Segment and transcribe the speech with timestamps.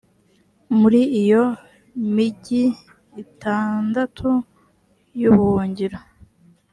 [0.79, 1.43] muri iyo
[2.13, 2.63] migi
[3.23, 4.29] itandatu
[5.21, 5.99] y’ubuhungiro,